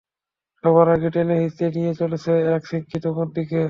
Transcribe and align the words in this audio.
সবার 0.63 0.87
আগে 0.89 1.09
টেনে 1.13 1.35
হিচড়ে 1.43 1.67
নিয়ে 1.75 1.93
চলছে 1.95 2.31
এক 2.55 2.61
শৃঙ্খলিত 2.69 3.05
বন্দীকে। 3.17 3.59